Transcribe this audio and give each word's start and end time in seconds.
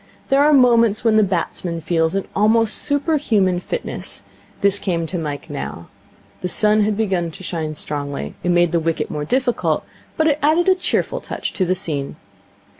There 0.29 0.43
are 0.43 0.51
moments 0.51 1.03
when 1.03 1.15
the 1.17 1.23
batsman 1.23 1.79
feels 1.79 2.15
an 2.15 2.27
almost 2.35 2.73
super 2.77 3.17
human 3.17 3.59
fitness. 3.59 4.23
This 4.61 4.79
came 4.79 5.05
to 5.05 5.19
Mike 5.19 5.47
now. 5.47 5.89
The 6.41 6.47
sun 6.49 6.81
had 6.83 6.97
begun 6.97 7.29
to 7.29 7.43
shine 7.43 7.75
strongly. 7.75 8.33
It 8.41 8.49
made 8.49 8.71
the 8.71 8.79
wicket 8.79 9.11
more 9.11 9.25
difficult, 9.25 9.83
but 10.17 10.25
it 10.25 10.39
added 10.41 10.67
a 10.67 10.73
cheerful 10.73 11.21
touch 11.21 11.53
to 11.53 11.65
the 11.65 11.75
scene. 11.75 12.15